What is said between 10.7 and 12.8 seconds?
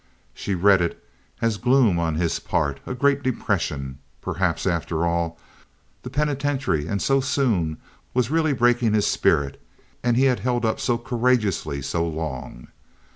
so courageously so long.